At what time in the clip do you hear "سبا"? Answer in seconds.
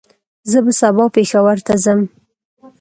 0.79-1.05